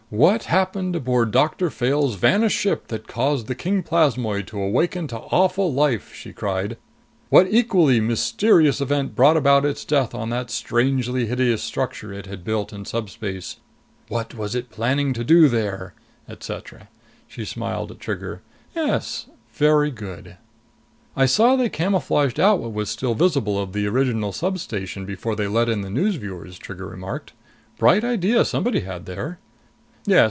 What 0.13 0.43
happened 0.43 0.93
aboard 0.93 1.31
Doctor 1.31 1.69
Fayle's 1.69 2.15
vanished 2.15 2.57
ship 2.59 2.87
that 2.89 3.07
caused 3.07 3.47
the 3.47 3.55
king 3.55 3.81
plasmoid 3.81 4.45
to 4.47 4.59
awaken 4.61 5.07
to 5.07 5.17
awful 5.17 5.73
life?" 5.73 6.13
she 6.13 6.33
cried. 6.33 6.75
"What 7.29 7.47
equally 7.49 8.01
mysterious 8.01 8.81
event 8.81 9.15
brought 9.15 9.37
about 9.37 9.63
its 9.63 9.85
death 9.85 10.13
on 10.13 10.29
that 10.31 10.51
strangely 10.51 11.27
hideous 11.27 11.63
structure 11.63 12.11
it 12.11 12.25
had 12.25 12.43
built 12.43 12.73
in 12.73 12.83
subspace? 12.83 13.61
What 14.09 14.35
was 14.35 14.53
it 14.53 14.69
planning 14.69 15.13
to 15.13 15.23
do 15.23 15.47
there? 15.47 15.93
Etcetera." 16.27 16.89
She 17.29 17.45
smiled 17.45 17.89
at 17.89 18.01
Trigger. 18.01 18.41
"Yes, 18.75 19.27
very 19.53 19.91
good!" 19.91 20.35
"I 21.15 21.25
saw 21.25 21.55
they 21.55 21.69
camouflaged 21.69 22.37
out 22.37 22.59
what 22.59 22.73
was 22.73 22.89
still 22.89 23.15
visible 23.15 23.57
of 23.57 23.71
the 23.71 23.87
original 23.87 24.33
substation 24.33 25.05
before 25.05 25.37
they 25.37 25.47
let 25.47 25.69
in 25.69 25.79
the 25.83 25.89
news 25.89 26.15
viewers," 26.15 26.59
Trigger 26.59 26.87
remarked. 26.87 27.31
"Bright 27.77 28.03
idea 28.03 28.43
somebody 28.43 28.81
had 28.81 29.05
there!" 29.05 29.39
"Yes. 30.03 30.17